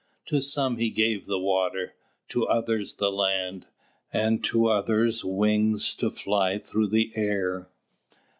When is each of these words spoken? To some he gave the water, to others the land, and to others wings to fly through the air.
To 0.29 0.41
some 0.41 0.77
he 0.77 0.89
gave 0.89 1.27
the 1.27 1.37
water, 1.37 1.93
to 2.29 2.47
others 2.47 2.95
the 2.95 3.11
land, 3.11 3.67
and 4.11 4.43
to 4.45 4.65
others 4.65 5.23
wings 5.23 5.93
to 5.93 6.09
fly 6.09 6.57
through 6.57 6.87
the 6.87 7.11
air. 7.13 7.67